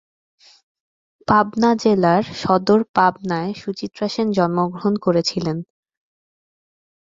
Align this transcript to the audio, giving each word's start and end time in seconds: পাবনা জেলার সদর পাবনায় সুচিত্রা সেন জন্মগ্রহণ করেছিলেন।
পাবনা 1.27 1.71
জেলার 1.81 2.23
সদর 2.41 2.79
পাবনায় 2.95 3.51
সুচিত্রা 3.53 4.07
সেন 4.07 4.27
জন্মগ্রহণ 4.31 4.93
করেছিলেন। 4.97 5.57